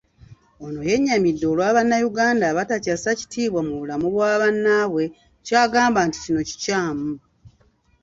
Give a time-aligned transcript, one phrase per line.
[0.65, 5.03] Ono yennyamidde olwa bannayuganda abatakyassa kitiibwa mu bulamu bwa bannaabwe
[5.45, 7.11] ky'agamba nti kino kikyamu.